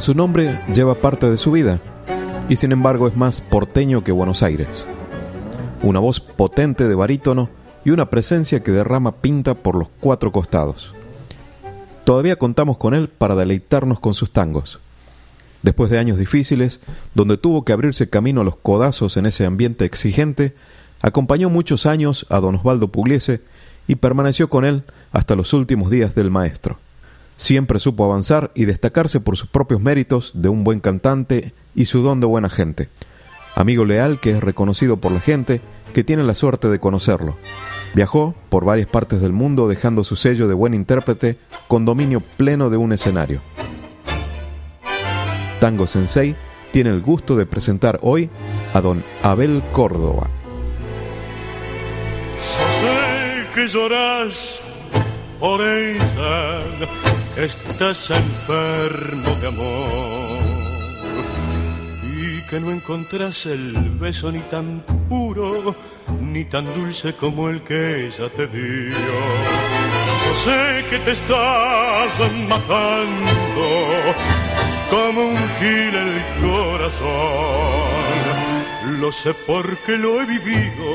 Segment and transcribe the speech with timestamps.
[0.00, 1.78] Su nombre lleva parte de su vida,
[2.48, 4.66] y sin embargo es más porteño que Buenos Aires.
[5.82, 7.50] Una voz potente de barítono
[7.84, 10.94] y una presencia que derrama pinta por los cuatro costados.
[12.04, 14.80] Todavía contamos con él para deleitarnos con sus tangos.
[15.62, 16.80] Después de años difíciles,
[17.14, 20.54] donde tuvo que abrirse camino a los codazos en ese ambiente exigente,
[21.02, 23.42] acompañó muchos años a don Osvaldo Pugliese
[23.86, 26.78] y permaneció con él hasta los últimos días del maestro.
[27.40, 32.02] Siempre supo avanzar y destacarse por sus propios méritos de un buen cantante y su
[32.02, 32.90] don de buena gente.
[33.54, 35.62] Amigo leal que es reconocido por la gente
[35.94, 37.38] que tiene la suerte de conocerlo.
[37.94, 42.68] Viajó por varias partes del mundo dejando su sello de buen intérprete con dominio pleno
[42.68, 43.40] de un escenario.
[45.60, 46.36] Tango Sensei
[46.72, 48.28] tiene el gusto de presentar hoy
[48.74, 50.28] a don Abel Córdoba.
[53.54, 53.66] que
[55.40, 56.60] por ella
[57.36, 60.40] estás enfermo de amor
[62.02, 65.74] y que no encontrás el beso ni tan puro
[66.20, 68.90] ni tan dulce como el que ella te dio.
[70.26, 72.10] Yo sé que te estás
[72.48, 73.70] matando
[74.90, 77.90] como un gil el corazón.
[79.00, 80.88] Lo sé porque lo he vivido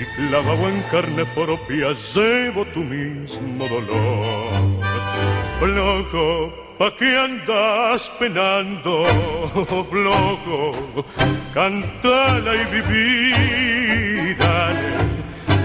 [0.00, 4.89] y clavado en carne propia llevo tu mismo dolor.
[5.60, 9.04] Flojo, ¿pa' qué andas penando?
[9.90, 10.72] Flojo,
[11.52, 14.34] cantala y viví,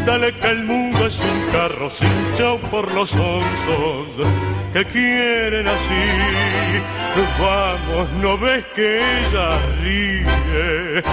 [0.05, 2.09] dale, que el mundo es un carro sin
[2.69, 4.27] por los onzos
[4.73, 6.05] que quieren así.
[7.39, 11.03] Vamos, ¿no ves que ella ríe?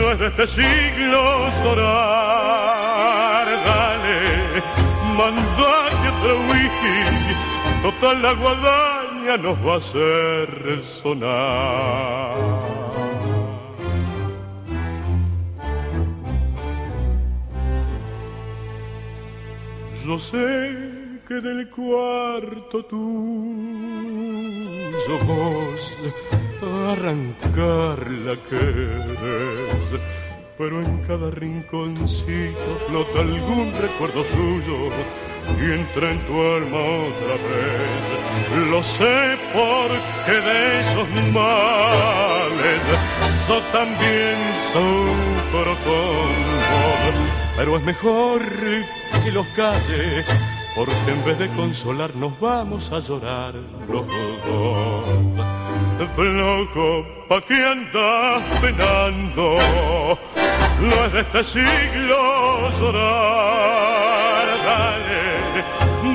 [0.00, 4.18] No es de este siglo llorar, dale,
[5.16, 7.45] mandate otro whisky
[7.86, 10.48] total la guadaña nos va a hacer
[10.82, 12.36] sonar.
[20.04, 20.46] Yo sé
[21.28, 23.14] que del cuarto tuyo
[25.28, 25.82] vos
[26.90, 29.86] arrancar la querés,
[30.58, 34.90] pero en cada rinconcito flota algún recuerdo suyo
[35.60, 36.80] y entra en tu alma
[37.10, 38.70] otra vez.
[38.70, 42.82] Lo sé porque de esos males
[43.48, 44.36] yo también
[44.72, 46.66] sufro con
[47.56, 48.42] pero es mejor
[49.24, 50.24] que los calle,
[50.74, 53.54] porque en vez de consolar nos vamos a llorar
[53.88, 55.04] los dos.
[56.14, 59.56] Flojo, ¿pa' qué andas penando?
[60.80, 65.36] No es de este siglo llorar, dale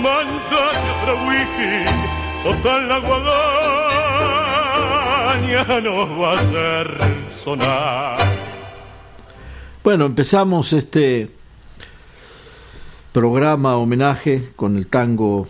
[0.03, 1.73] mandate otro wiki,
[2.43, 2.99] total la
[5.39, 6.85] guadaña nos va a hacer
[7.43, 8.17] sonar.
[9.83, 11.31] Bueno, empezamos este
[13.11, 15.47] programa homenaje con el tango,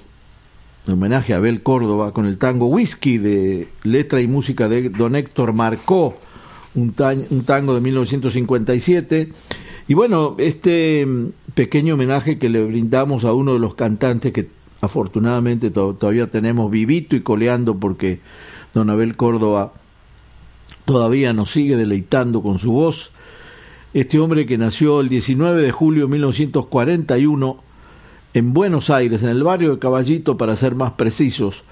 [0.87, 5.51] homenaje a Abel Córdoba, con el tango Whisky de letra y música de don Héctor
[5.51, 6.17] Marcó,
[6.75, 9.33] un, tango de 1957.
[9.87, 11.07] Y bueno, este
[11.53, 14.47] pequeño homenaje que le brindamos a uno de los cantantes que
[14.79, 18.19] afortunadamente todavía tenemos vivito y coleando porque
[18.73, 19.73] don Abel Córdoba
[20.85, 23.11] todavía nos sigue deleitando con su voz.
[23.93, 27.57] Este hombre que nació el 19 de julio de 1941
[28.33, 31.63] en Buenos Aires, en el barrio de Caballito para ser más precisos.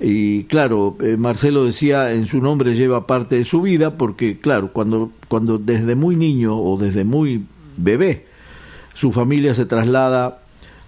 [0.00, 4.72] Y claro, eh, Marcelo decía en su nombre lleva parte de su vida porque claro,
[4.72, 7.46] cuando, cuando desde muy niño o desde muy
[7.76, 8.26] bebé
[8.92, 10.42] su familia se traslada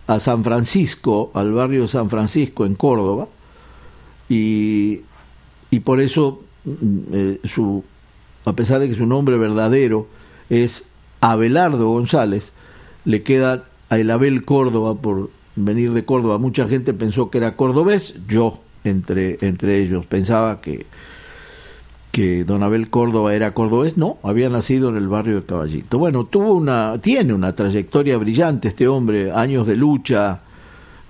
[0.07, 3.29] a San Francisco, al barrio de San Francisco en Córdoba,
[4.29, 5.01] y,
[5.71, 7.85] y por eso mm, eh, su,
[8.45, 10.07] a pesar de que su nombre verdadero
[10.49, 10.89] es
[11.21, 12.53] Abelardo González,
[13.05, 16.39] le queda a el Abel Córdoba por venir de Córdoba.
[16.39, 20.87] Mucha gente pensó que era cordobés, yo entre, entre ellos pensaba que,
[22.13, 25.99] que don Abel Córdoba era cordobés, no, había nacido en el barrio de Caballito.
[25.99, 30.41] Bueno, tuvo una, tiene una trayectoria brillante este hombre, años de lucha,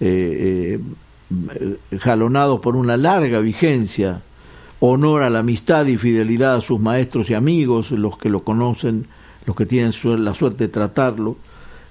[0.00, 4.22] eh, eh, jalonado por una larga vigencia,
[4.80, 9.06] honor a la amistad y fidelidad a sus maestros y amigos, los que lo conocen,
[9.46, 9.92] los que tienen
[10.24, 11.36] la suerte de tratarlo,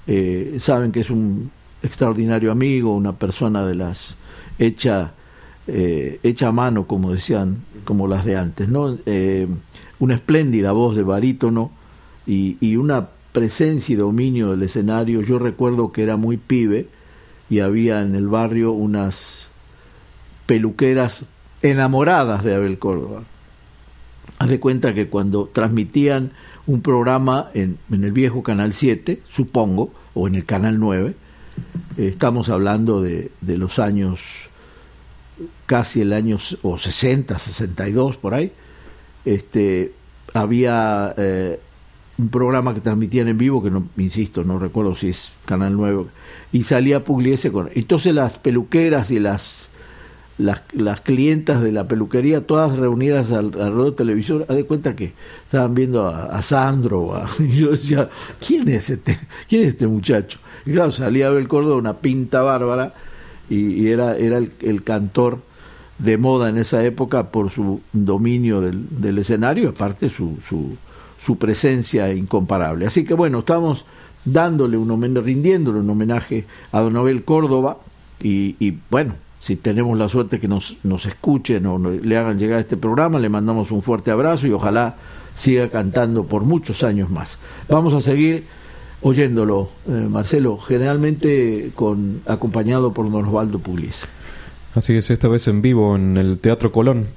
[0.07, 1.51] eh, saben que es un
[1.81, 4.17] extraordinario amigo, una persona de las
[4.59, 5.13] hecha
[5.67, 8.97] eh, hecha a mano, como decían, como las de antes, ¿no?
[9.05, 9.47] Eh,
[9.99, 11.71] una espléndida voz de barítono
[12.27, 15.21] y, y, una presencia y dominio del escenario.
[15.21, 16.87] Yo recuerdo que era muy pibe
[17.49, 19.49] y había en el barrio unas
[20.45, 21.27] peluqueras
[21.61, 23.23] enamoradas de Abel Córdoba.
[24.37, 26.31] Haz de cuenta que cuando transmitían
[26.67, 31.15] un programa en, en el viejo Canal 7, supongo, o en el Canal 9,
[31.97, 34.19] eh, estamos hablando de, de los años
[35.65, 38.51] casi el año o 60, 62 por ahí,
[39.25, 39.93] este,
[40.33, 41.59] había eh,
[42.17, 46.05] un programa que transmitían en vivo, que no, insisto, no recuerdo si es Canal 9,
[46.51, 47.69] y salía Pugliese con...
[47.73, 49.69] Entonces las peluqueras y las,
[50.37, 55.13] las, las clientas de la peluquería, todas reunidas alrededor del televisor, haz de cuenta que
[55.45, 58.09] estaban viendo a, Sandro, y yo decía,
[58.45, 59.19] ¿quién es este,
[59.49, 60.39] quién es este muchacho?
[60.65, 62.93] Y claro, salía Abel Córdoba, una pinta bárbara,
[63.49, 65.39] y, era, era el, cantor
[65.97, 70.75] de moda en esa época por su dominio del, del escenario, aparte su, su,
[71.17, 72.85] su, presencia incomparable.
[72.85, 73.85] Así que bueno, estamos
[74.25, 77.77] dándole un homenaje, rindiéndole un homenaje a Don Abel Córdoba,
[78.21, 82.59] y, y bueno, si tenemos la suerte que nos, nos escuchen o le hagan llegar
[82.59, 84.95] este programa, le mandamos un fuerte abrazo y ojalá
[85.33, 87.37] siga cantando por muchos años más.
[87.69, 88.45] Vamos a seguir
[89.01, 94.07] oyéndolo, eh, Marcelo, generalmente con, acompañado por don Osvaldo Pugliese.
[94.75, 97.07] Así es, esta vez en vivo en el Teatro Colón,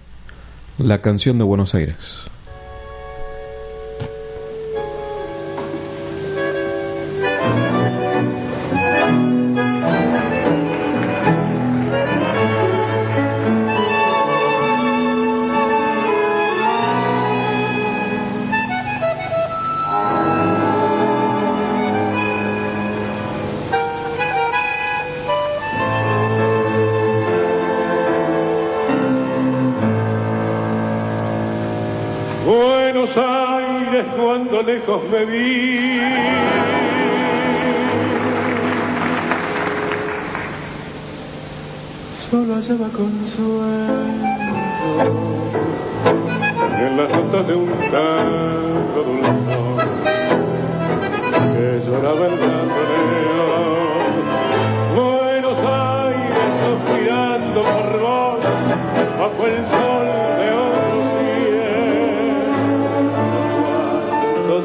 [0.79, 1.97] la canción de Buenos Aires.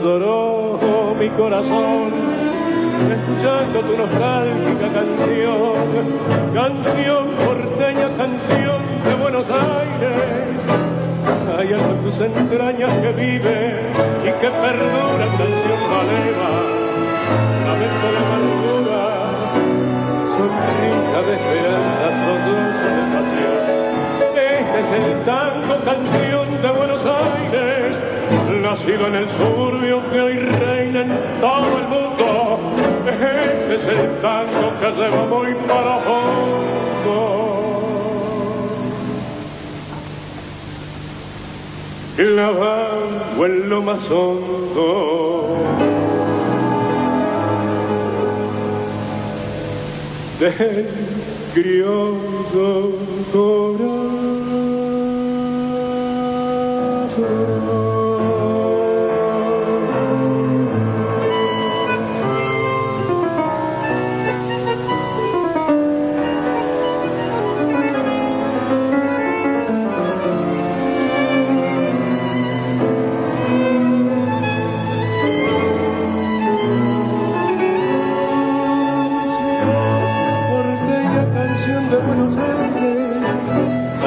[0.04, 2.12] Lloró mi corazón
[3.10, 6.20] escuchando tu nostálgica canción,
[6.54, 10.66] canción porteña, canción de Buenos Aires.
[11.58, 13.82] Hay algo en tus entrañas que vive
[14.24, 16.50] y que perdura, canción maleva,
[17.66, 19.04] lamento de amargura,
[20.36, 23.84] sonrisa de esperanza, sollozo de pasión.
[24.36, 28.00] Este es el tango, canción de Buenos Aires,
[28.64, 32.72] nacido en el suburbio que hoy reina en todo el mundo.
[33.10, 37.44] Este es el tango que lleva muy para fondo.
[42.16, 45.58] Clavado en lo más hondo.
[50.40, 50.88] Del
[51.54, 52.18] criollo
[57.14, 58.03] corazón.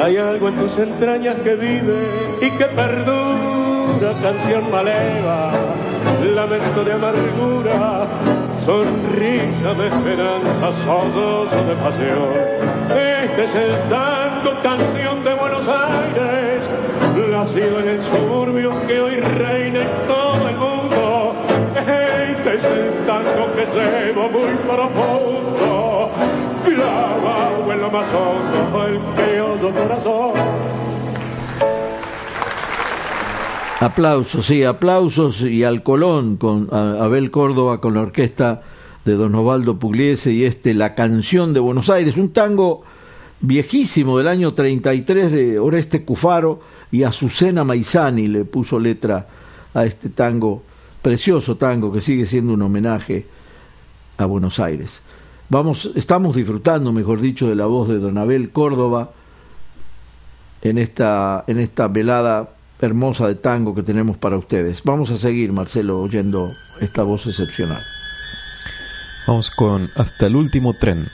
[0.07, 5.51] Hay algo en tus entrañas que vive y que perdura, canción maleva,
[6.33, 8.07] lamento de amargura,
[8.55, 12.33] sonrisa de esperanza, ojos de pasión.
[12.89, 16.71] Este es el tango, canción de Buenos Aires,
[17.29, 21.33] nacido en el suburbio que hoy reina en todo el mundo.
[21.75, 26.11] Este es el tango que llevo muy profundo,
[33.79, 38.63] Aplausos, sí, aplausos y al Colón con Abel Córdoba con la orquesta
[39.05, 42.83] de Don Osvaldo Pugliese y este La canción de Buenos Aires, un tango
[43.39, 46.59] viejísimo del año 33 de Oreste Cufaro
[46.91, 49.27] y Azucena Maizani le puso letra
[49.73, 50.63] a este tango,
[51.01, 53.25] precioso tango que sigue siendo un homenaje
[54.17, 55.01] a Buenos Aires.
[55.49, 59.11] Vamos, estamos disfrutando, mejor dicho, de la voz de Don Abel Córdoba
[60.61, 62.49] en esta, en esta velada
[62.81, 64.83] hermosa de tango que tenemos para ustedes.
[64.83, 66.51] Vamos a seguir, Marcelo, oyendo
[66.81, 67.81] esta voz excepcional.
[69.25, 71.07] Vamos con Hasta el último tren.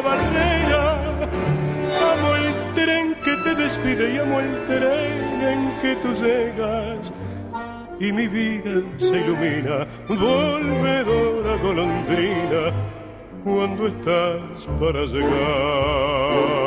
[0.00, 0.82] Barrera,
[2.12, 7.12] amo el tren que te despide y amo el tren en que tú llegas.
[7.98, 12.72] Y mi vida se ilumina, volvedora golondrina,
[13.44, 16.60] cuando estás para llegar.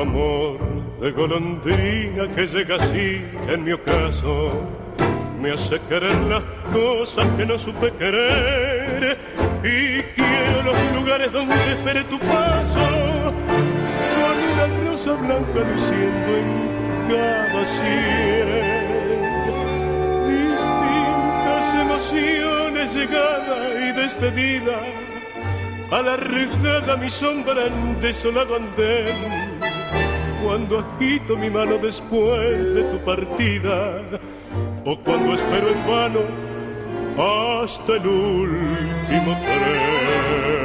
[0.00, 0.58] amor
[1.00, 4.52] de golondrina que llega así en mi ocaso
[5.40, 6.42] me hace querer las
[6.72, 9.18] cosas que no supe querer.
[9.62, 12.78] Y quiero los lugares donde espere tu paso.
[14.14, 16.68] Con una rosa blanca luciendo en
[17.08, 18.48] cada sien
[20.26, 24.78] distintas emociones llegada y despedida.
[25.90, 29.16] Alargada mi sombra en desolado andén.
[30.44, 34.02] Cuando agito mi mano después de tu partida
[34.90, 36.20] o cuando espero en vano
[37.62, 40.57] hasta el último tren.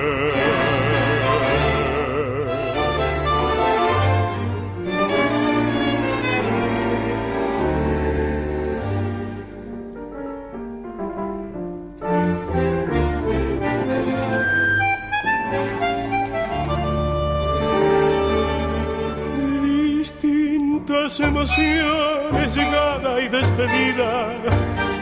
[21.20, 24.36] Emociones, llegada y despedida,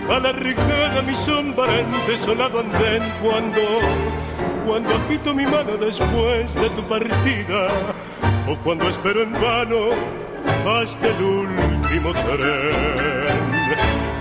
[0.09, 3.61] a la rijada mi sombra en desolado andén cuando,
[4.65, 7.67] cuando agito mi mano después de tu partida,
[8.47, 9.89] o cuando espero en vano
[10.79, 13.51] hasta el último tren.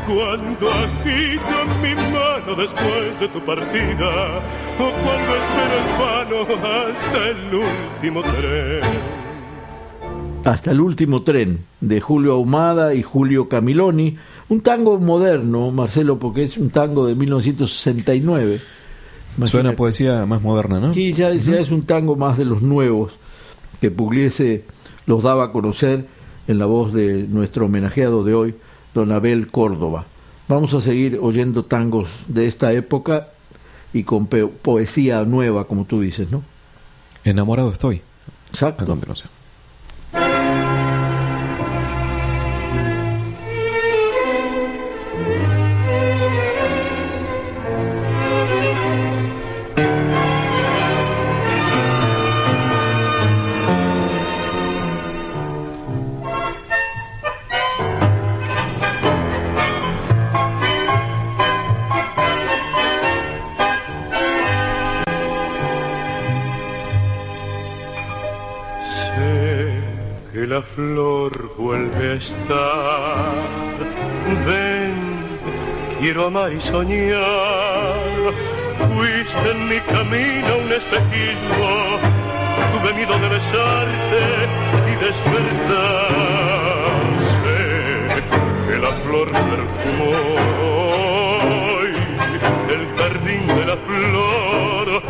[0.06, 4.38] Cuando agito mi mano después de tu partida,
[4.78, 9.19] o cuando espero en vano hasta el último tren.
[10.44, 14.16] Hasta el último tren de Julio Ahumada y Julio Camiloni,
[14.48, 18.60] un tango moderno, Marcelo, porque es un tango de 1969.
[19.44, 20.94] Suena poesía más moderna, ¿no?
[20.94, 23.18] Sí, ya, es un tango más de los nuevos
[23.80, 24.64] que Pugliese
[25.06, 26.06] los daba a conocer
[26.48, 28.54] en la voz de nuestro homenajeado de hoy,
[28.94, 30.06] don Abel Córdoba.
[30.48, 33.28] Vamos a seguir oyendo tangos de esta época
[33.92, 36.42] y con poesía nueva, como tú dices, ¿no?
[37.24, 38.02] Enamorado estoy.
[38.48, 38.84] Exacto.
[38.84, 39.16] flor
[76.48, 78.32] y soñar.
[78.88, 81.98] Fuiste en mi camino un espejismo,
[82.72, 84.22] tuve miedo de besarte
[84.90, 86.10] y despertar.
[87.28, 87.60] Sé
[88.68, 90.14] que la flor perfumó
[92.70, 95.02] el jardín de la flor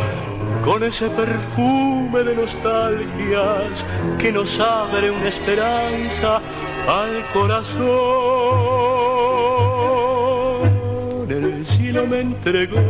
[0.65, 3.85] con ese perfume de nostalgias
[4.19, 6.41] que nos abre una esperanza
[6.87, 8.40] al corazón.
[11.61, 12.81] El cielo me entregó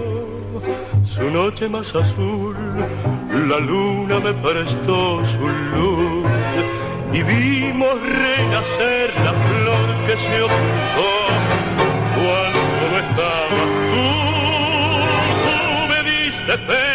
[1.06, 2.56] su noche más azul,
[3.50, 6.26] la luna me prestó su luz
[7.12, 11.12] y vimos renacer la flor que se ocultó
[12.16, 13.62] cuando no estaba
[13.92, 14.08] tú.
[15.48, 15.58] Tú
[15.92, 16.88] me diste fe,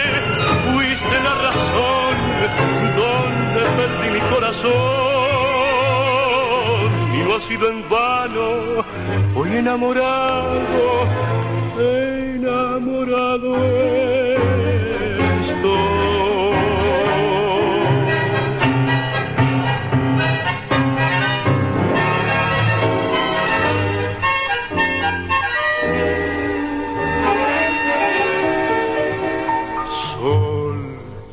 [0.73, 2.15] fuiste la razón
[2.97, 5.17] donde perdí mi corazón
[7.37, 8.85] ha sido en vano,
[9.35, 11.07] hoy enamorado,
[11.79, 13.57] enamorado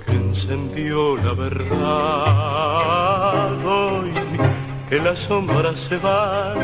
[0.06, 1.74] que encendió la verdad
[3.66, 4.12] hoy
[4.90, 6.58] que las sombras se van.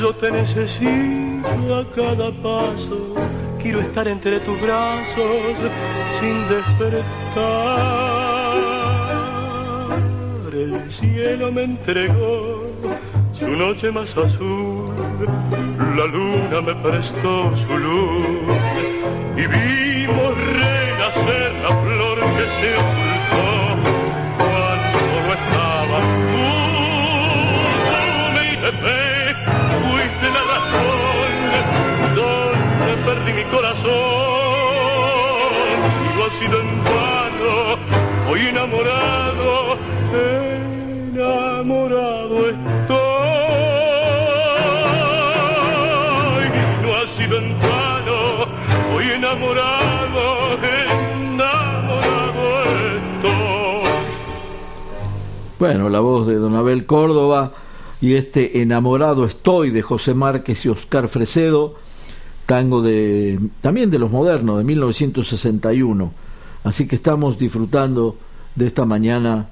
[0.00, 3.14] Yo te necesito a cada paso,
[3.62, 5.58] quiero estar entre tus brazos
[6.18, 7.92] sin despertar.
[10.52, 12.64] El cielo me entregó
[13.32, 14.92] su noche más azul,
[15.96, 18.26] la luna me prestó su luz
[19.36, 23.71] y vimos renacer la flor que se ocultó
[33.52, 33.92] corazón.
[36.16, 37.50] No ha sido en vano,
[38.30, 39.76] hoy enamorado,
[41.12, 42.92] enamorado estoy.
[46.82, 48.18] No ha sido en vano,
[48.96, 50.24] hoy enamorado,
[51.22, 52.44] enamorado
[52.96, 53.92] estoy.
[55.58, 57.52] Bueno, la voz de Don Abel Córdoba
[58.00, 61.76] y este Enamorado estoy de José Márquez y Oscar Fresedo,
[62.52, 66.12] tango de también de los modernos de 1961.
[66.64, 68.18] Así que estamos disfrutando
[68.56, 69.48] de esta mañana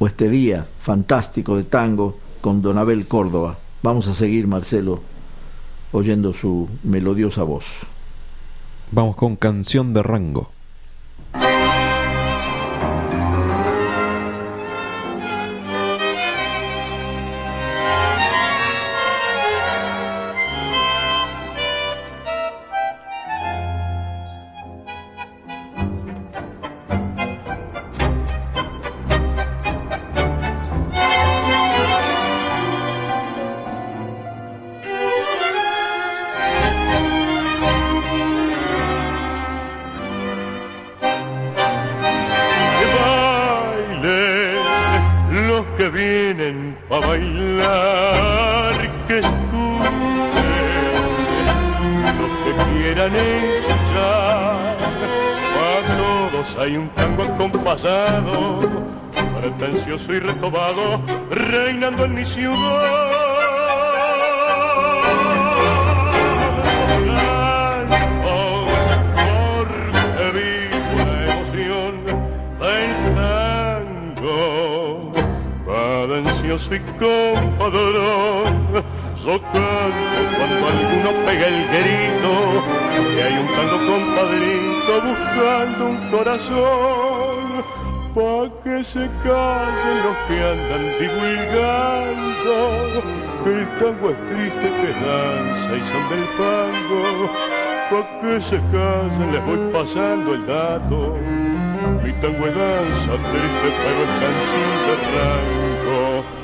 [0.00, 3.58] o este día fantástico de tango con Don Abel Córdoba.
[3.84, 5.00] Vamos a seguir, Marcelo,
[5.92, 7.66] oyendo su melodiosa voz.
[8.90, 10.50] Vamos con Canción de Rango.
[76.48, 78.48] Cadencioso y compadrón.
[79.24, 82.32] Yo cuando alguno pega el grito,
[83.14, 87.38] que hay un tango compadrito buscando un corazón
[88.14, 92.56] pa' que se callen los que andan divulgando
[93.44, 97.02] que el tango es triste que danza y son del fango
[97.90, 100.98] pa' que se callen les voy pasando el dato
[102.02, 106.37] mi tango es danza triste pero es canción de rango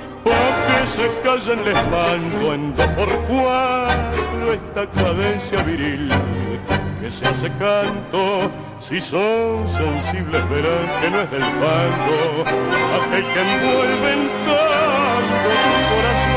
[0.94, 6.08] se callen les mando en dos por cuatro esta cadencia viril
[7.00, 12.44] que se hace canto si son sensibles verán que no es del fango
[12.98, 16.33] aquel que envuelve en tanto su corazón.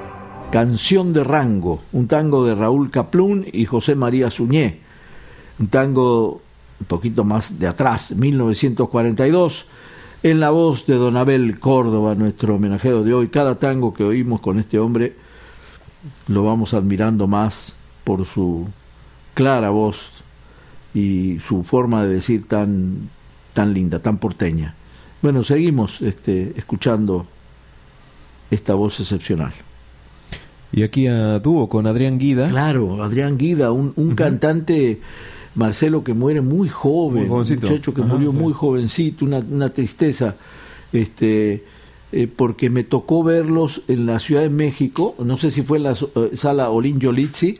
[0.49, 4.79] Canción de Rango, un tango de Raúl Caplún y José María Suñé,
[5.59, 6.41] un tango
[6.79, 9.65] un poquito más de atrás, 1942,
[10.23, 13.27] en la voz de Don Abel Córdoba, nuestro homenajero de hoy.
[13.27, 15.17] Cada tango que oímos con este hombre
[16.27, 18.67] lo vamos admirando más por su
[19.33, 20.11] clara voz
[20.93, 23.09] y su forma de decir tan,
[23.57, 24.75] tan linda, tan porteña.
[25.19, 27.25] Bueno, seguimos este, escuchando
[28.51, 29.51] esta voz excepcional.
[30.71, 32.47] Y aquí a dúo con Adrián Guida.
[32.49, 35.01] Claro, Adrián Guida, un, un cantante,
[35.55, 38.37] Marcelo, que muere muy joven, Muy un muchacho que Ajá, murió sí.
[38.37, 40.35] muy jovencito, una, una tristeza,
[40.93, 41.63] este,
[42.11, 45.83] eh, porque me tocó verlos en la Ciudad de México, no sé si fue en
[45.85, 47.57] la eh, sala Olin Yolitzi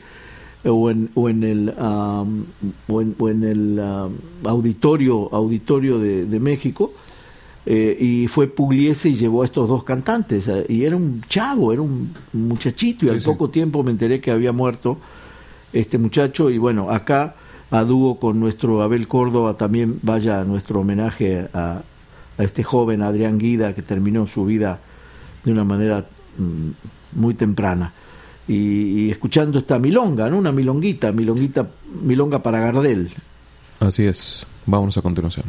[0.68, 2.44] o en, o en el, am,
[2.88, 4.12] o en, o en el am,
[4.44, 6.92] auditorio, auditorio de, de México,
[7.66, 10.48] eh, y fue Pugliese y llevó a estos dos cantantes.
[10.48, 13.26] eh, y era un chavo, era un muchachito, y Sí, al sí.
[13.26, 14.98] poco tiempo me enteré que había muerto
[15.72, 16.48] este muchacho.
[16.50, 17.34] Y bueno, acá
[17.70, 21.82] a dúo con nuestro Abel Córdoba también vaya nuestro homenaje a,
[22.38, 24.80] a este joven Adrián Guida que terminó su vida
[25.44, 26.06] de una manera
[26.38, 27.92] mm, muy temprana.
[28.48, 30.38] Y, escuchando esta milonga, ¿no?
[30.38, 31.68] Una milonguita, milonguita,
[32.02, 33.12] milonga para Gardel.
[33.80, 34.46] Así es.
[34.66, 35.44] Vámonos a continuación.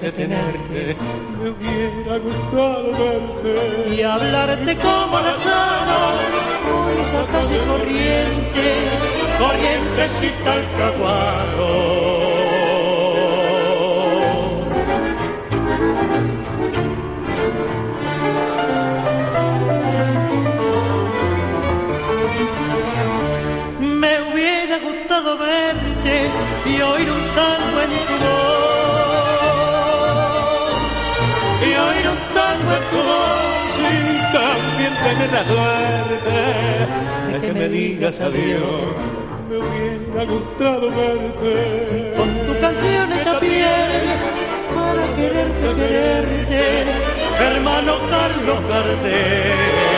[0.00, 0.96] Que tenerte,
[1.40, 3.94] me hubiera gustado verte.
[3.94, 5.34] y hablarte como la
[6.64, 8.64] por esa calle corriente,
[9.38, 12.17] corrientecita al caguaro.
[34.88, 36.30] También tener la suerte
[37.32, 38.94] de que me digas adiós.
[39.48, 42.14] Me hubiera gustado verte.
[42.16, 44.04] con tu canción hecha piel
[44.74, 46.84] para quererte, quererte,
[47.40, 49.97] hermano Carlos Gardel.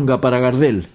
[0.00, 0.86] Milonga para Gardel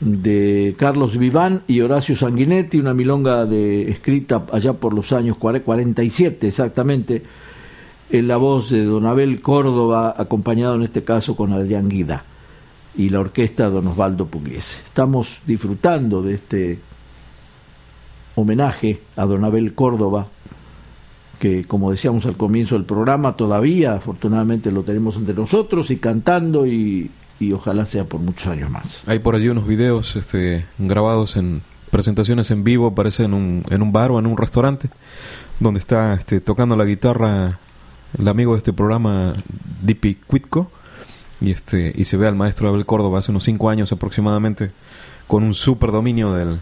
[0.00, 5.66] de Carlos Viván y Horacio Sanguinetti, una milonga de, escrita allá por los años 40
[5.66, 7.22] 47 exactamente,
[8.08, 12.24] en la voz de Don Abel Córdoba, acompañado en este caso con Adrián Guida
[12.96, 14.80] y la orquesta de Don Osvaldo Pugliese.
[14.82, 16.78] Estamos disfrutando de este
[18.34, 20.28] homenaje a Don Abel Córdoba,
[21.38, 26.66] que como decíamos al comienzo del programa, todavía afortunadamente lo tenemos entre nosotros y cantando
[26.66, 29.02] y, y ojalá sea por muchos años más.
[29.06, 33.82] Hay por allí unos videos este, grabados en presentaciones en vivo, parece en un, en
[33.82, 34.90] un bar o en un restaurante,
[35.60, 37.58] donde está este, tocando la guitarra
[38.18, 39.34] el amigo de este programa,
[39.82, 40.70] Dipi Cuitco,
[41.40, 44.72] y este y se ve al maestro Abel Córdoba hace unos cinco años aproximadamente
[45.28, 46.58] con un super dominio del,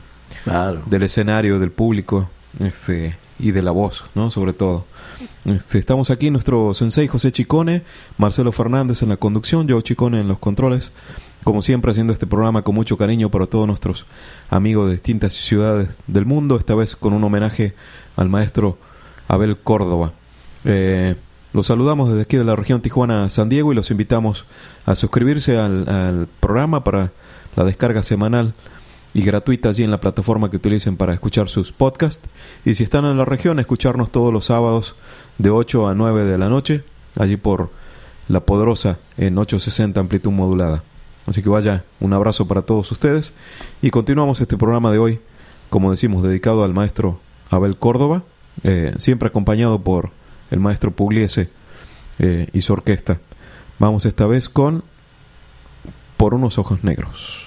[0.87, 4.31] del escenario, del público este, y de la voz, ¿no?
[4.31, 4.85] Sobre todo.
[5.45, 7.83] Este, estamos aquí, nuestro sensei José Chicone,
[8.19, 10.93] Marcelo Fernández en la conducción, yo Chicone en los controles.
[11.45, 14.07] Como siempre, haciendo este programa con mucho cariño para todos nuestros
[14.51, 17.75] amigos de distintas ciudades del mundo, esta vez con un homenaje
[18.17, 18.79] al maestro
[19.29, 20.13] Abel Córdoba.
[20.65, 21.15] Eh,
[21.53, 24.45] los saludamos desde aquí de la región Tijuana-San Diego y los invitamos
[24.85, 27.13] a suscribirse al programa para
[27.55, 28.53] la descarga semanal
[29.17, 32.29] y gratuita allí en la plataforma que utilicen para escuchar sus podcasts.
[32.67, 34.95] Y si están en la región, escucharnos todos los sábados
[35.39, 36.85] de 8 a 9 de la noche,
[37.19, 37.71] allí por
[38.29, 40.85] La Poderosa en 860 amplitud modulada.
[41.25, 43.33] Así que vaya, un abrazo para todos ustedes
[43.81, 45.21] y continuamos este programa de hoy,
[45.71, 48.23] como decimos, dedicado al maestro Abel Córdoba,
[48.65, 50.11] eh, siempre acompañado por
[50.51, 51.49] el maestro Pugliese
[52.19, 53.19] eh, y su orquesta.
[53.79, 54.85] Vamos esta vez con
[56.19, 57.46] Por unos ojos negros.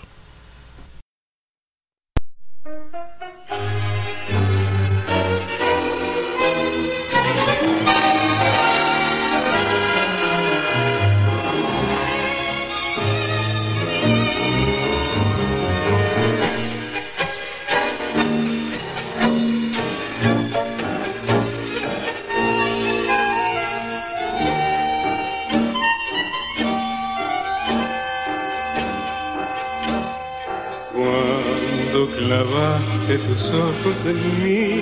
[33.26, 34.82] Tus ojos en mí,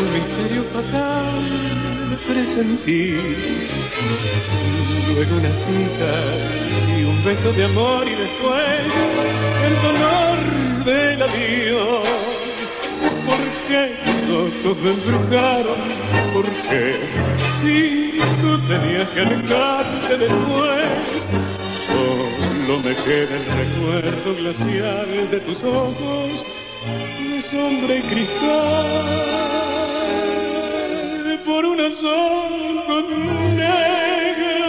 [0.00, 3.16] un misterio fatal presentí.
[5.14, 8.92] Luego una cita y un beso de amor y después
[9.66, 12.08] el dolor del adiós.
[13.26, 15.78] ¿Por qué tus ojos me embrujaron?
[16.32, 17.00] ¿Por qué?
[17.60, 21.22] Si tú tenías que alejarte después,
[21.86, 26.44] solo me queda el recuerdo glacial de tus ojos
[27.42, 29.04] sombra y cristal
[31.44, 33.02] por una sombra
[33.54, 34.66] negra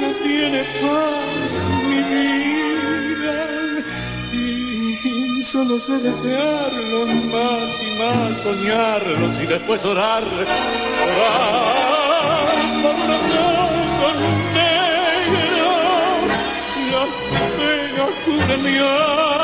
[0.00, 1.50] no tiene paz
[1.88, 3.38] mi vida
[4.32, 10.48] y solo sé desearlo más y más soñarlos y después orar orar
[12.82, 14.10] por una sombra
[14.54, 15.72] negra
[16.92, 17.04] la
[17.58, 19.37] pena cubre mi alma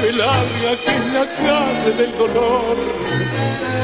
[0.00, 2.76] que larga que es la calle del dolor,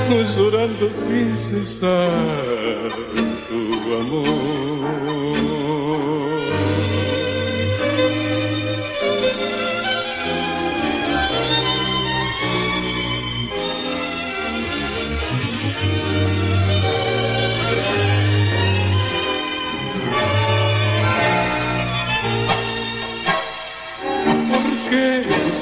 [0.08, 2.10] no llorando sin cesar
[3.48, 3.62] tu
[4.00, 5.55] amor.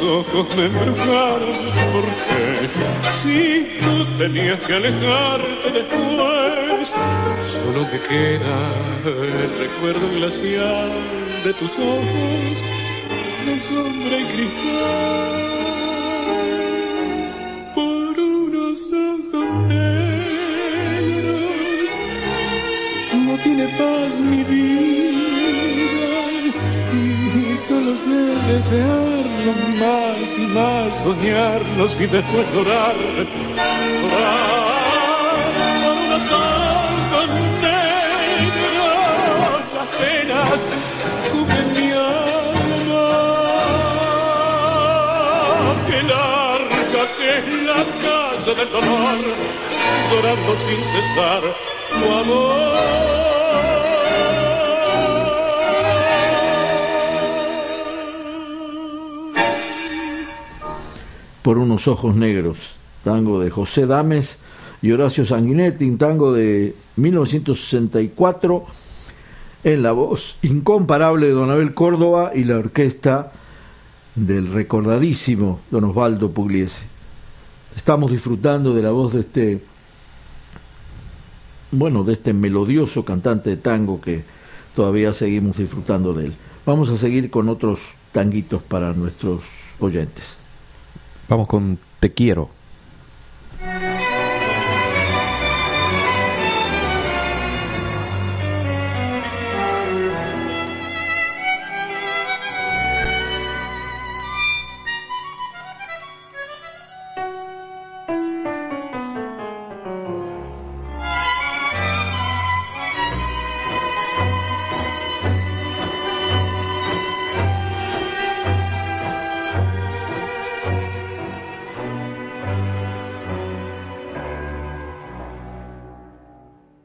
[0.05, 1.57] Ojos me embrujaron,
[1.93, 2.69] porque
[3.23, 6.89] si tú tenías que alejarte después,
[7.49, 8.59] solo me queda
[9.05, 10.91] el recuerdo glacial
[11.45, 12.57] de tus ojos
[13.47, 15.45] de sombra y cristal.
[17.75, 20.31] Por unos ojos negros
[23.27, 24.85] no tiene paz mi vida
[26.93, 29.14] y solo sé desear
[29.53, 34.45] más y más soñarnos y después llorar, llorar
[35.83, 37.23] por una tonta
[37.61, 38.93] negra,
[39.75, 40.59] las penas
[41.33, 43.07] cubren mi alma.
[45.87, 49.19] Que larga que es la casa del dolor,
[50.11, 51.43] llorando sin cesar
[51.91, 53.24] tu amor.
[61.45, 64.39] Por unos ojos negros, tango de José Dames
[64.81, 68.65] y Horacio Sanguinetti, un tango de 1964
[69.63, 73.33] en la voz incomparable de Don Abel Córdoba y la orquesta
[74.15, 76.87] del recordadísimo Don Osvaldo Pugliese.
[77.77, 79.63] Estamos disfrutando de la voz de este
[81.73, 84.25] bueno, de este melodioso cantante de tango que
[84.75, 86.37] todavía seguimos disfrutando de él.
[86.65, 87.81] Vamos a seguir con otros
[88.13, 89.43] tanguitos para nuestros
[89.79, 90.39] oyentes.
[91.29, 92.51] Vamos con Te quiero.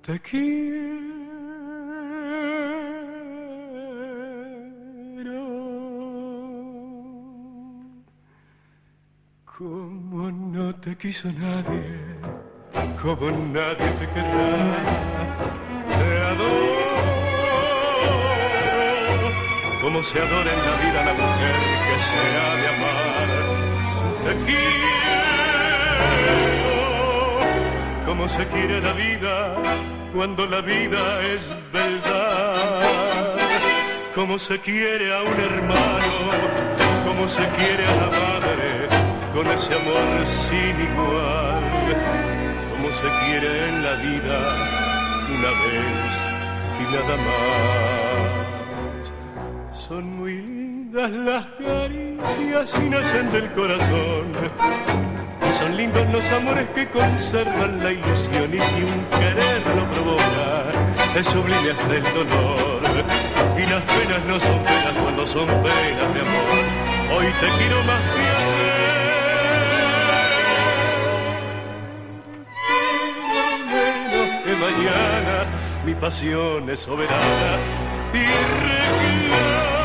[0.10, 0.90] Te quiero.
[9.46, 11.86] Como no te quiso nadie,
[13.00, 14.58] como nadie te querrá,
[16.00, 16.90] te adoro.
[19.84, 23.28] Como se adora en la vida la mujer que se ha de amar,
[24.26, 24.80] te quiero.
[28.08, 33.36] Como se quiere la vida cuando la vida es verdad.
[34.16, 36.32] Como se quiere a un hermano,
[37.06, 38.88] como se quiere a la madre,
[39.34, 41.64] con ese amor sin igual.
[42.72, 44.40] Como se quiere en la vida
[45.36, 46.12] una vez
[46.80, 47.40] y nada más.
[49.80, 55.09] Son muy lindas las caricias y nacen del corazón.
[55.60, 60.74] Son lindos los amores que conservan la ilusión y sin quererlo provocar
[61.16, 62.82] es sublime hasta el dolor.
[63.58, 66.64] Y las penas no son penas cuando son penas de amor.
[67.18, 68.80] Hoy te quiero más que ayer.
[74.60, 75.46] Mañana
[75.86, 77.58] mi pasión es soberana
[78.14, 79.79] y reclama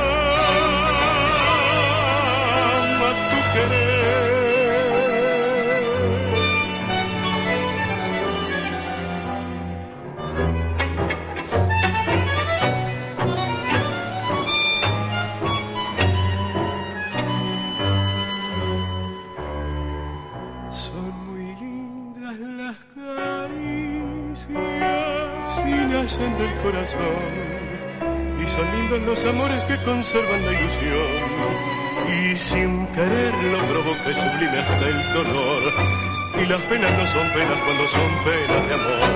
[26.04, 27.32] nacen del corazón.
[28.42, 31.08] Y son lindos los amores que conservan la ilusión.
[32.12, 35.62] Y sin quererlo provoca y sublime hasta el dolor.
[36.42, 39.10] Y las penas no son penas cuando son penas de amor.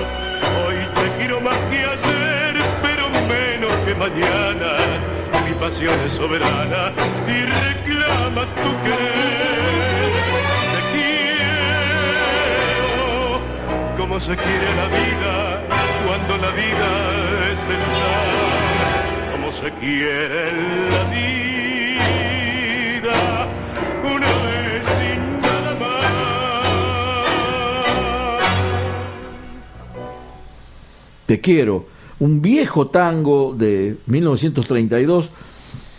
[0.65, 3.03] Hoy te quiero más que ayer, pero
[3.35, 4.71] menos que mañana.
[5.45, 6.91] Mi pasión es soberana
[7.27, 10.11] y reclama tu querer.
[10.73, 11.29] Te quiero
[13.95, 15.68] como se quiere la vida
[16.27, 19.31] cuando la vida es verdad.
[19.31, 20.51] Como se quiere
[20.89, 21.99] la vida
[24.03, 26.05] una vez sin nada más.
[31.25, 31.87] Te quiero,
[32.19, 35.31] un viejo tango de 1932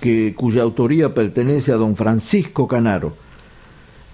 [0.01, 3.15] que, cuya autoría pertenece a don Francisco Canaro,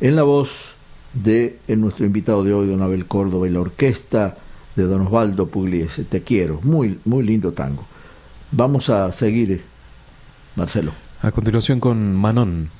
[0.00, 0.74] en la voz
[1.14, 4.36] de en nuestro invitado de hoy, don Abel Córdoba, y la orquesta
[4.76, 6.04] de don Osvaldo Pugliese.
[6.04, 7.86] Te quiero, muy, muy lindo tango.
[8.52, 9.64] Vamos a seguir,
[10.54, 10.92] Marcelo.
[11.22, 12.70] A continuación con Manon.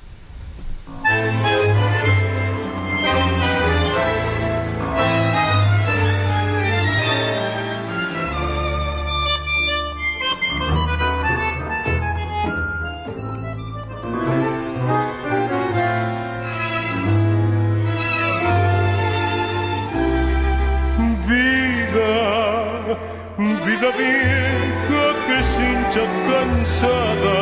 [25.43, 27.39] Se hincha cansada,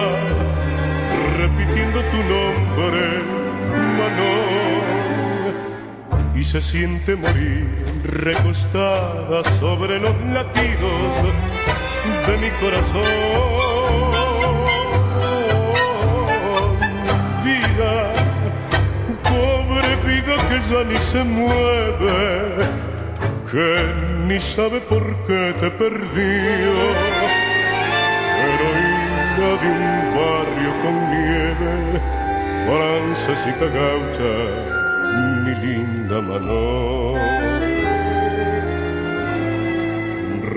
[1.38, 3.04] repitiendo tu nombre,
[3.98, 4.84] Manon,
[6.36, 7.68] y se siente morir
[8.04, 11.02] recostada sobre los latidos
[12.28, 13.04] de mi corazón.
[17.44, 17.94] Vida,
[19.24, 22.86] pobre vida que ya ni se mueve
[23.56, 23.94] que
[24.28, 27.15] ni sabe por qué te perdió.
[29.36, 32.00] De un barrio con nieve,
[32.66, 34.34] francesita gaucha,
[35.44, 37.20] mi linda Manon.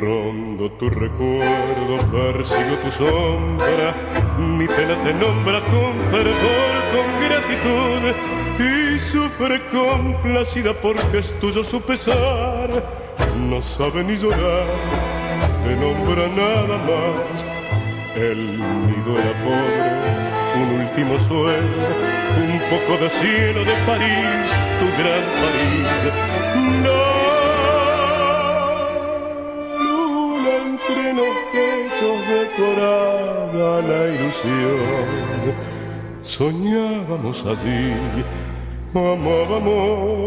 [0.00, 3.94] Rondo tu recuerdo, persigo tu sombra,
[4.38, 8.02] mi pena te nombra con fervor, con gratitud,
[8.60, 12.70] y sufre complacida porque es tuyo su pesar.
[13.40, 14.68] No sabe ni llorar,
[15.64, 17.47] te nombra nada más.
[18.18, 19.88] El nido era pobre,
[20.60, 21.86] un último sueño,
[22.36, 24.50] un poco de cielo de París,
[24.80, 25.90] tu gran París.
[26.82, 27.02] No
[29.84, 35.54] luna entre los techos decorada la ilusión.
[36.22, 37.94] Soñábamos allí,
[38.94, 40.18] amábamos.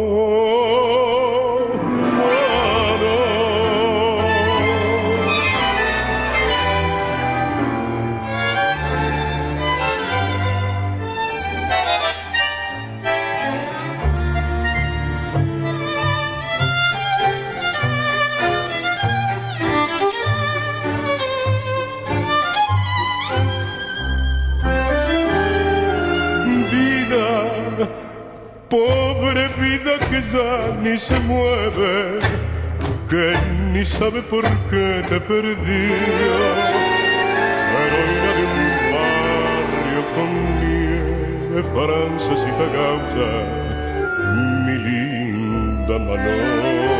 [29.32, 32.19] Pobre vida que ya ni se mueve,
[33.09, 33.34] que
[33.71, 35.95] ni sabe por qué te perdió.
[37.82, 38.63] Heroína de un
[38.93, 40.29] barrio con
[40.59, 43.32] nieve, francesita gaucha,
[44.65, 46.91] mi linda Manon.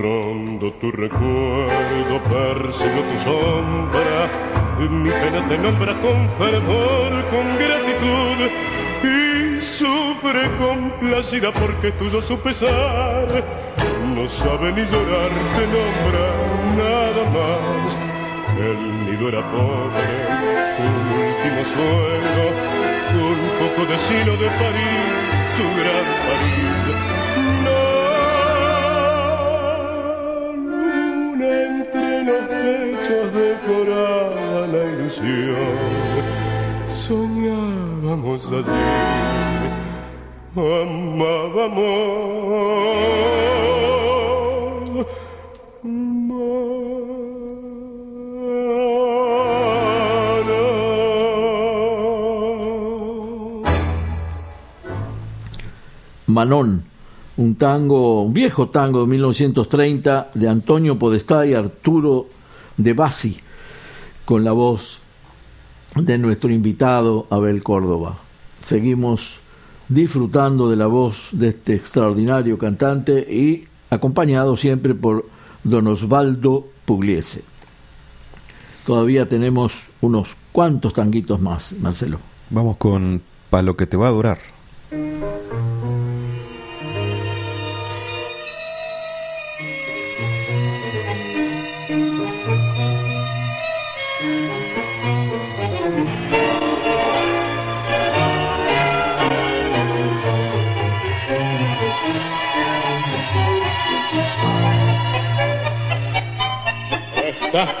[0.00, 4.20] Rondo tu recuerdo, persigo tu sombra,
[4.90, 8.71] mi pena te nombra con fervor, con gratitud
[10.32, 13.44] sufre complacida porque tuyo su pesar
[14.14, 16.26] no sabe ni llorar, te nombra
[16.76, 17.96] nada más.
[18.58, 20.06] El nido era pobre,
[20.78, 22.44] un último sueño,
[23.14, 25.06] un poco de sino de París,
[25.56, 26.84] tu gran París.
[27.64, 27.80] No,
[30.56, 36.02] luna entre los pechos decoraba la ilusión
[37.12, 39.61] soñábamos allí,
[40.56, 42.12] amábamos.
[56.26, 56.82] Manon.
[56.82, 56.84] Manón,
[57.36, 62.26] un tango, un viejo tango de 1930 de Antonio Podestá y Arturo
[62.76, 63.40] de Bassi,
[64.24, 65.00] con la voz
[65.94, 68.18] de nuestro invitado Abel Córdoba.
[68.62, 69.42] Seguimos
[69.88, 75.26] disfrutando de la voz de este extraordinario cantante y acompañado siempre por
[75.64, 77.44] don Osvaldo Pugliese.
[78.86, 82.18] Todavía tenemos unos cuantos tanguitos más, Marcelo.
[82.50, 83.22] Vamos con
[83.52, 84.38] Pa' lo que te va a durar.
[107.62, 107.78] Veces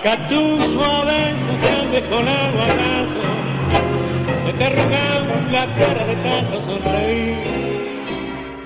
[1.60, 3.20] te ves con el balazo,
[4.46, 5.06] se te arruga
[5.50, 7.36] la cara de tanto sonreír.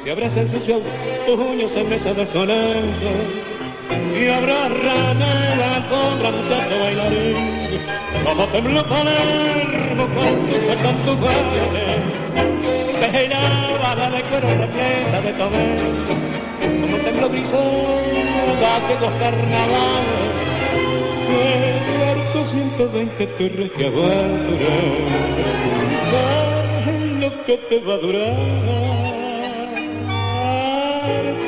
[0.04, 0.82] Si abres el sucio
[1.26, 3.10] puños en mesa de colegio
[4.14, 7.80] y habrá raya la alfombra, muchacho bailarín.
[8.22, 12.30] Como tembló Palermo cuando sacan tus bailes,
[13.00, 15.78] peinaba la de cuero repleta de tomé.
[16.82, 20.55] Como tembló Griselda aquellos carnavales,
[22.36, 24.40] cuarto 120 torres que aguantarán
[27.20, 28.36] lo que te va a durar.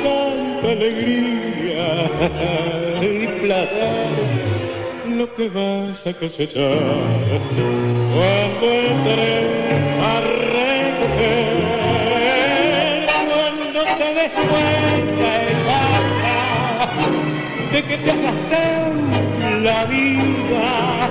[0.03, 2.11] Tanta alegría
[3.01, 4.09] y placer.
[5.17, 6.79] Lo que vas a cosechar.
[8.15, 9.45] Cuando entres
[10.03, 11.49] a recoger
[13.29, 15.33] cuando te des cuenta
[17.73, 19.28] de que te gasté
[19.69, 21.11] la vida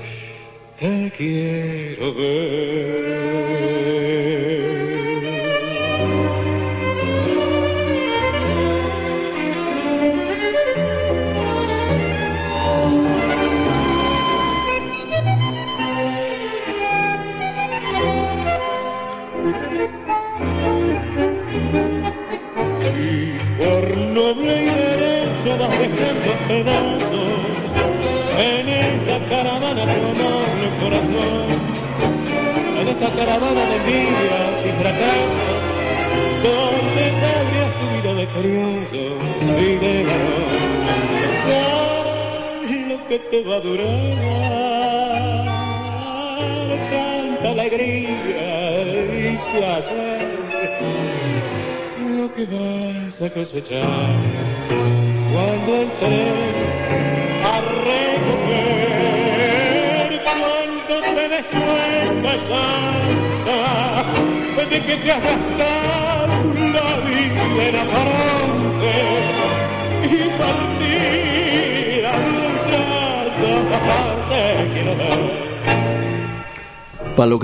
[0.80, 2.43] Te quiero ver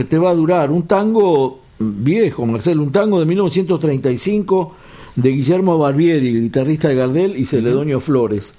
[0.01, 4.75] que te va a durar, un tango viejo, Marcelo, un tango de 1935
[5.15, 8.55] de Guillermo Barbieri, guitarrista de Gardel, y Celedonio Flores,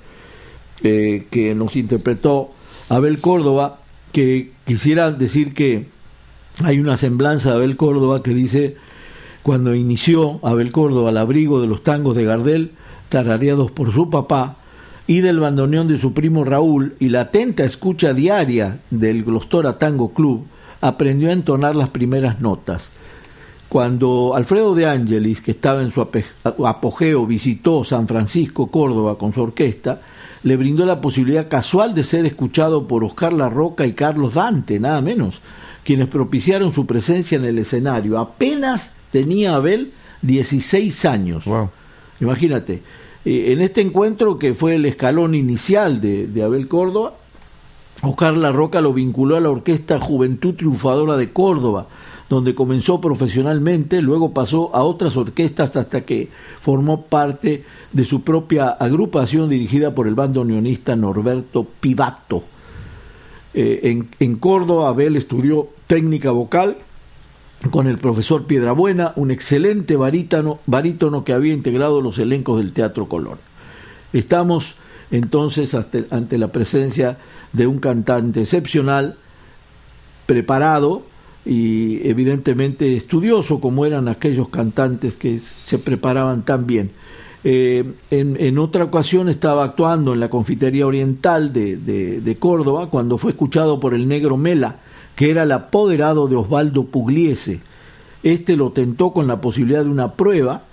[0.83, 2.51] eh, que nos interpretó
[2.89, 3.79] Abel Córdoba,
[4.11, 5.87] que quisiera decir que
[6.63, 8.75] hay una semblanza de Abel Córdoba que dice,
[9.41, 12.73] cuando inició Abel Córdoba al abrigo de los tangos de Gardel,
[13.09, 14.57] tarareados por su papá,
[15.07, 20.13] y del bandoneón de su primo Raúl y la atenta escucha diaria del Glostora Tango
[20.13, 20.45] Club,
[20.81, 22.91] aprendió a entonar las primeras notas.
[23.69, 29.41] Cuando Alfredo de Angelis, que estaba en su apogeo, visitó San Francisco, Córdoba, con su
[29.41, 30.01] orquesta,
[30.43, 34.77] le brindó la posibilidad casual de ser escuchado por Oscar La Roca y Carlos Dante,
[34.79, 35.41] nada menos,
[35.85, 38.19] quienes propiciaron su presencia en el escenario.
[38.19, 41.45] Apenas tenía Abel 16 años.
[42.19, 42.83] Imagínate,
[43.23, 47.13] eh, en este encuentro que fue el escalón inicial de, de Abel Córdoba,
[48.03, 51.87] Oscar La Roca lo vinculó a la Orquesta Juventud Triunfadora de Córdoba,
[52.29, 56.29] donde comenzó profesionalmente, luego pasó a otras orquestas hasta que
[56.61, 62.43] formó parte de su propia agrupación dirigida por el bandoneonista Norberto Pivato.
[63.53, 66.77] Eh, en, Córdoba, Abel estudió técnica vocal
[67.69, 73.37] con el profesor Piedrabuena, un excelente barítono que había integrado los elencos del Teatro Colón.
[74.13, 74.77] Estamos
[75.11, 77.17] entonces ante la presencia
[77.53, 79.17] de un cantante excepcional,
[80.25, 81.03] preparado
[81.45, 86.91] y evidentemente estudioso como eran aquellos cantantes que se preparaban tan bien.
[87.43, 93.31] Eh, en, otra ocasión estaba actuando en la confitería oriental de, de Córdoba cuando fue
[93.31, 94.77] escuchado por el negro Mela,
[95.15, 97.61] que era el apoderado de Osvaldo Pugliese.
[98.23, 100.63] Este lo tentó con la posibilidad de una prueba,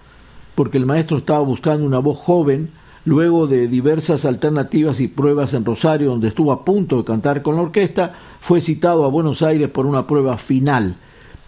[0.55, 2.70] porque el maestro estaba buscando una voz joven,
[3.09, 7.56] luego de diversas alternativas y pruebas en Rosario, donde estuvo a punto de cantar con
[7.56, 10.96] la orquesta, fue citado a Buenos Aires por una prueba final.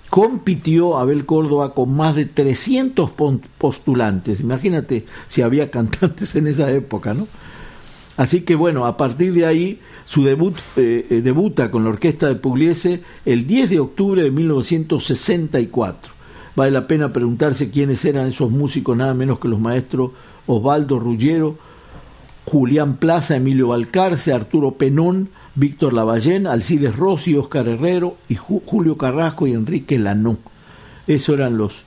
[0.08, 3.11] Compitió Abel Córdoba con más de 300
[3.58, 4.40] postulantes.
[4.40, 7.28] Imagínate si había cantantes en esa época, ¿no?
[8.16, 12.26] Así que bueno, a partir de ahí su debut eh, eh, debuta con la orquesta
[12.28, 16.20] de Pugliese el 10 de octubre de 1964.
[16.57, 20.11] Vale la pena preguntarse quiénes eran esos músicos, nada menos que los maestros
[20.46, 21.57] Osvaldo Ruggero,
[22.44, 29.46] Julián Plaza, Emilio Valcarce, Arturo Penón, Víctor Lavallén, Alcides Rossi, Oscar Herrero y Julio Carrasco
[29.46, 30.38] y Enrique Lanó.
[31.07, 31.84] Esos eran los,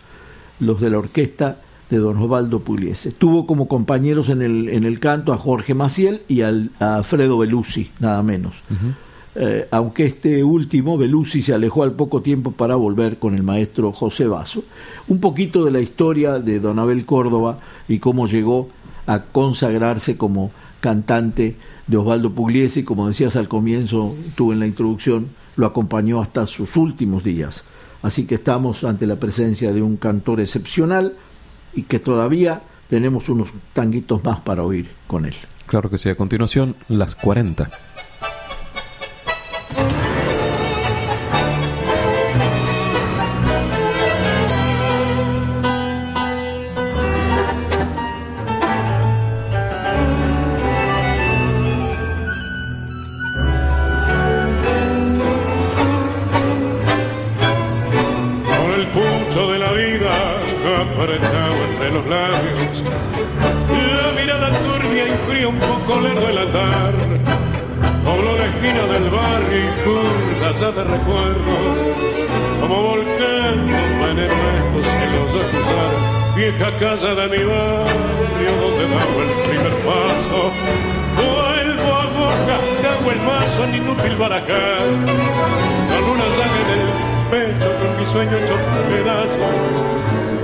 [0.59, 1.57] los de la orquesta
[1.89, 3.11] de don Osvaldo Pugliese.
[3.11, 7.37] Tuvo como compañeros en el, en el canto a Jorge Maciel y al, a Alfredo
[7.37, 8.63] Belusi, nada menos.
[9.35, 13.91] Eh, aunque este último, Belusi, se alejó al poco tiempo para volver con el maestro
[13.91, 14.63] José Vaso.
[15.07, 18.69] Un poquito de la historia de don Abel Córdoba y cómo llegó
[19.07, 21.55] a consagrarse como cantante
[21.87, 26.77] de Osvaldo Pugliese, como decías al comienzo, tú en la introducción, lo acompañó hasta sus
[26.77, 27.63] últimos días.
[28.01, 31.13] Así que estamos ante la presencia de un cantor excepcional,
[31.73, 35.35] y que todavía tenemos unos tanguitos más para oír con él.
[35.65, 37.69] Claro que sí, a continuación, las 40.
[70.71, 71.85] De recuerdos,
[72.61, 75.91] como volcán con veneno estos cielos cruzar,
[76.37, 80.51] vieja casa de mi barrio donde daba el primer paso,
[81.17, 82.55] vuelvo a boca,
[82.89, 84.83] hago el mazo en inútil barajar,
[85.89, 86.89] con una llave en el
[87.29, 88.55] pecho, con mi sueño hecho
[88.89, 89.83] pedazos,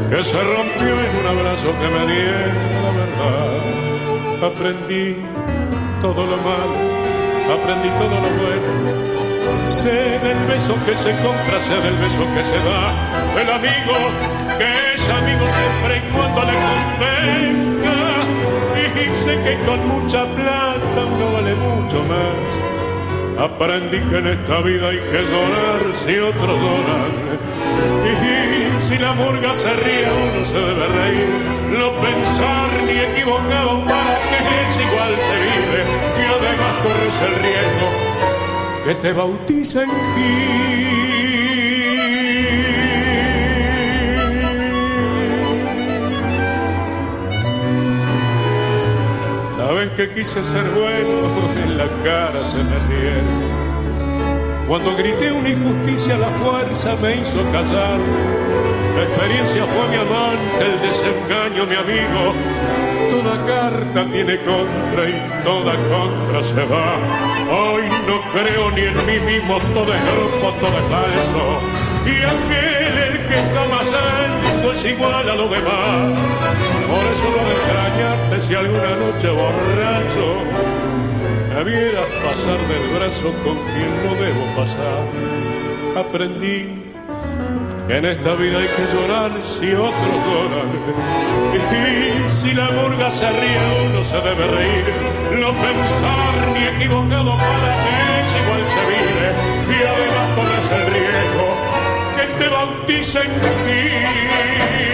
[0.10, 2.48] que se rompió en un abrazo que me diera
[2.84, 3.99] la verdad.
[4.42, 5.18] Aprendí
[6.02, 6.76] todo lo malo,
[7.54, 9.10] aprendí todo lo bueno
[9.68, 12.94] Sé del beso que se compra, sé del beso que se da,
[13.40, 13.96] el amigo
[14.58, 18.00] que es amigo siempre y cuando le convenga.
[19.00, 22.60] Y sé que con mucha plata uno vale mucho más.
[23.40, 27.14] Aprendí que en esta vida hay que llorar si otros lloran.
[28.12, 31.30] Y si la murga se ríe, uno se debe reír.
[31.78, 34.19] No pensar ni equivocado para
[35.16, 35.84] vive.
[36.18, 38.10] Y además corres el riesgo
[38.86, 39.90] que te bauticen
[49.58, 51.28] La vez que quise ser bueno,
[51.64, 53.60] en la cara se me rieron.
[54.68, 58.00] Cuando grité una injusticia, la fuerza me hizo callar.
[58.96, 62.79] La experiencia fue mi amante, el desengaño mi amigo
[63.22, 66.96] Toda carta tiene contra y toda contra se va.
[67.52, 71.60] Hoy no creo ni en mí mismo, todo es grupo, todo es falso.
[72.06, 76.18] Y aquel el que está más alto es igual a lo demás.
[76.88, 80.28] Por eso no de extrañarte si alguna noche borracho
[81.54, 85.04] me vieras pasar del brazo con quien no debo pasar.
[85.98, 86.89] Aprendí
[87.90, 90.70] en esta vida hay que llorar si otros lloran.
[91.56, 94.86] Y si la murga se ríe, uno se debe reír.
[95.40, 99.28] No pensar ni equivocado para que es igual se vive.
[99.76, 101.48] Y además corres el riesgo
[102.16, 103.32] que te bauticen
[103.66, 104.89] ti.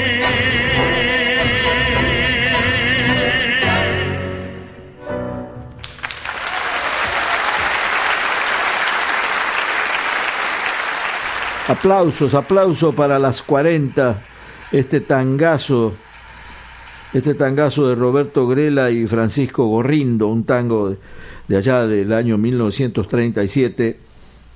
[11.67, 14.21] Aplausos, aplausos para las 40,
[14.71, 15.93] este tangazo,
[17.11, 20.95] este tangazo de Roberto Grela y Francisco Gorrindo, un tango
[21.47, 23.99] de allá del año 1937,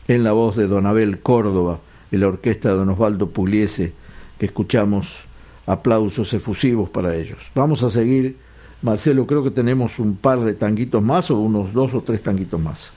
[0.07, 1.80] en la voz de Don Abel Córdoba
[2.12, 3.93] y la orquesta de Don Osvaldo Pugliese,
[4.38, 5.26] que escuchamos
[5.66, 7.39] aplausos efusivos para ellos.
[7.55, 8.38] Vamos a seguir,
[8.84, 12.62] Marcelo, creo que tenemos un par de tanguitos más o unos dos o tres tanguitos
[12.62, 12.93] más.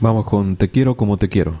[0.00, 1.60] Vamos con Te quiero como te quiero.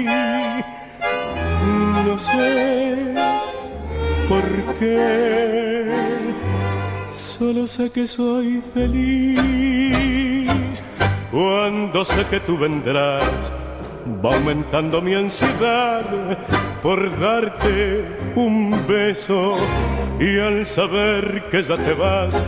[4.31, 4.47] por
[4.79, 5.89] qué.
[7.13, 10.49] Solo sé que soy feliz
[11.31, 13.25] cuando sé que tú vendrás.
[14.23, 16.05] Va aumentando mi ansiedad
[16.81, 18.05] por darte
[18.35, 18.55] un
[18.87, 19.57] beso
[20.19, 22.41] y al saber que ya te vas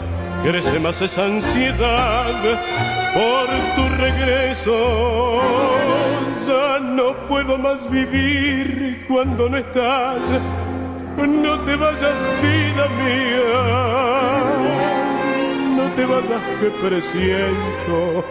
[0.43, 2.36] crece más esa ansiedad
[3.17, 4.77] por tu regreso.
[6.47, 10.21] Ya no puedo más vivir cuando no estás.
[11.18, 13.53] No te vayas, vida mía.
[15.78, 18.24] No te vayas que presiento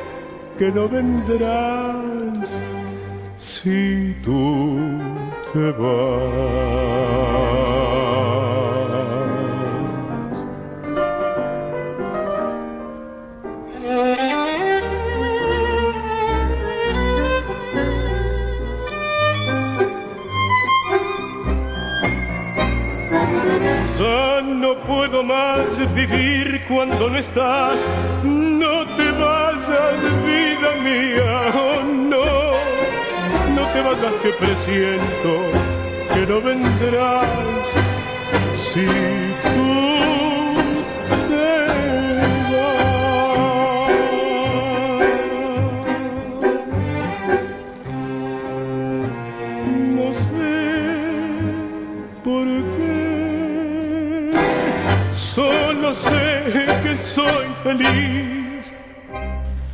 [0.58, 2.64] que no vendrás
[3.36, 4.98] si tú
[5.52, 7.51] te vas.
[24.42, 27.84] No puedo más vivir cuando no estás.
[28.24, 32.52] No te vayas, vida mía, oh no.
[33.54, 35.30] No te vayas que presiento
[36.12, 37.26] que no vendrás.
[38.54, 39.91] Si tú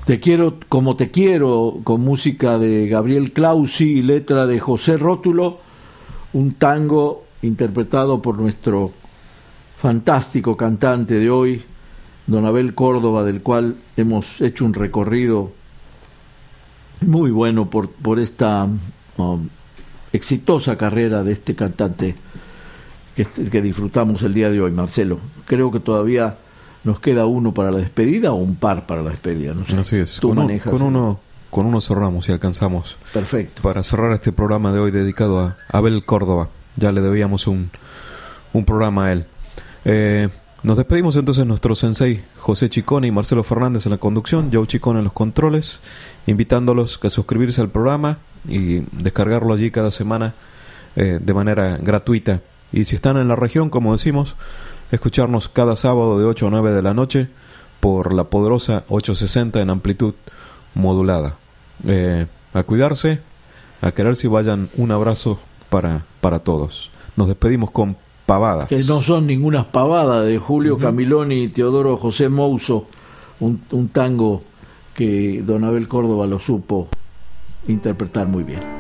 [0.04, 5.58] Te quiero como te quiero, con música de Gabriel Clausi y letra de José Rótulo,
[6.32, 8.92] un tango interpretado por nuestro
[9.76, 11.62] fantástico cantante de hoy,
[12.26, 15.52] Don Abel Córdoba, del cual hemos hecho un recorrido
[17.02, 18.66] muy bueno por, esta
[19.18, 19.48] um,
[20.12, 22.16] exitosa carrera de este cantante
[23.14, 25.18] que disfrutamos el día de hoy, Marcelo.
[25.44, 26.38] Creo que todavía
[26.84, 29.54] nos queda uno para la despedida o un par para la despedida.
[29.54, 29.76] No sé.
[29.76, 30.20] Así es.
[30.20, 31.20] con, uno,
[31.50, 32.96] con uno cerramos y alcanzamos.
[33.12, 33.62] Perfecto.
[33.62, 36.48] Para cerrar este programa de hoy dedicado a Abel Córdoba.
[36.76, 37.70] Ya le debíamos un,
[38.52, 39.26] un programa a él.
[39.84, 40.28] Eh,
[40.62, 44.98] nos despedimos entonces nuestro sensei José Chicone y Marcelo Fernández en la conducción, Joe Chicone
[44.98, 45.78] en los controles,
[46.26, 48.18] invitándolos a suscribirse al programa
[48.48, 50.34] y descargarlo allí cada semana
[50.96, 52.40] eh, de manera gratuita.
[52.72, 54.34] Y si están en la región, como decimos,
[54.90, 57.28] escucharnos cada sábado de 8 a 9 de la noche
[57.80, 60.14] por la poderosa 860 en amplitud
[60.74, 61.36] modulada.
[61.86, 63.20] Eh, a cuidarse,
[63.80, 66.90] a quererse y vayan un abrazo para, para todos.
[67.16, 68.68] Nos despedimos con pavadas.
[68.68, 72.86] Que no son ninguna pavada de Julio Camiloni y Teodoro José Mouso,
[73.40, 74.42] un, un tango
[74.94, 76.88] que Don Abel Córdoba lo supo
[77.68, 78.77] interpretar muy bien.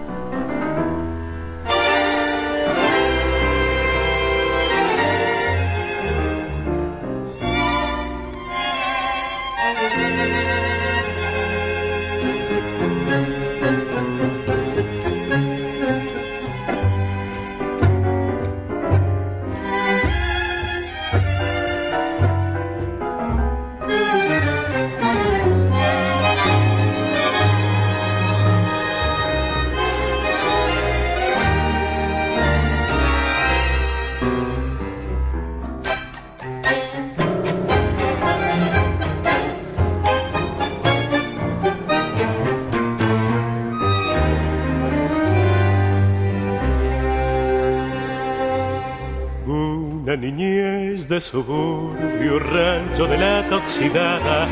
[51.30, 54.48] Suburbio, rancho de la toxidada,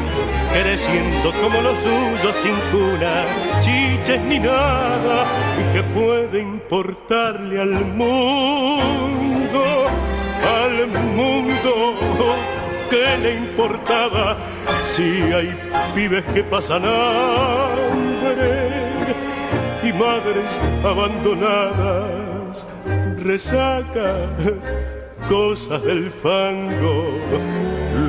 [0.53, 3.24] creciendo como los suyos sin cuna,
[3.61, 5.24] chiches ni nada,
[5.59, 9.62] y que puede importarle al mundo,
[10.61, 12.35] al mundo,
[12.91, 14.37] que le importaba
[14.95, 15.57] si hay
[15.95, 18.70] pibes que pasan hambre
[19.83, 22.66] y madres abandonadas,
[23.24, 24.29] resaca
[25.29, 27.11] cosas del fango,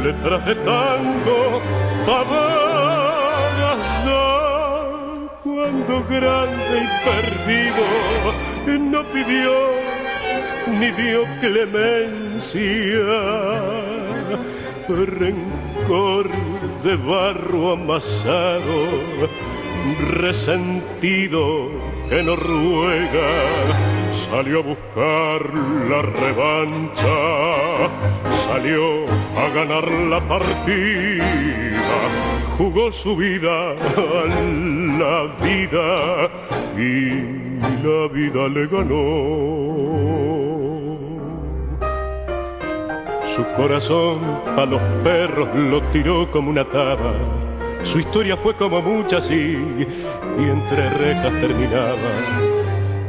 [0.03, 1.61] letras de tango,
[2.05, 2.67] pavadas
[5.43, 7.83] cuando grande y perdido
[8.79, 9.53] no pidió
[10.79, 12.59] ni dio clemencia,
[14.87, 16.29] rencor
[16.83, 18.87] de barro amasado,
[20.19, 21.71] resentido
[22.09, 23.96] que no ruega
[24.29, 25.53] salió a buscar
[25.89, 27.17] la revancha,
[28.45, 29.05] salió
[29.37, 31.23] a ganar la partida,
[32.57, 34.25] jugó su vida a
[34.99, 36.29] la vida
[36.77, 37.47] y
[37.83, 39.97] la vida le ganó.
[43.23, 44.19] Su corazón
[44.57, 47.13] a los perros lo tiró como una taba.
[47.83, 49.57] Su historia fue como muchas y,
[50.39, 52.56] y entre rejas terminaba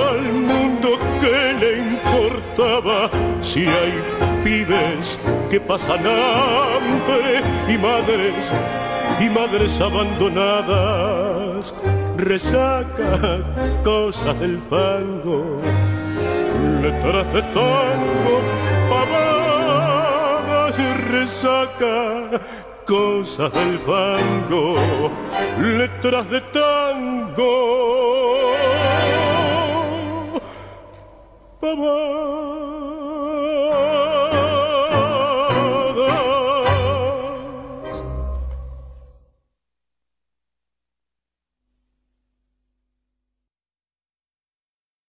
[0.08, 0.90] al mundo
[1.20, 3.10] que le importaba
[3.42, 3.94] si hay
[4.44, 5.18] pibes
[5.50, 8.34] que pasan hambre y madres
[9.18, 11.74] y madres abandonadas
[12.16, 13.42] resaca
[13.82, 15.60] cosas del fango
[16.80, 18.40] letras de tango
[18.88, 20.76] pavadas
[21.10, 22.40] resaca
[22.88, 24.76] cosas del fango,
[25.60, 27.52] letras de tango.
[31.60, 32.77] Papá.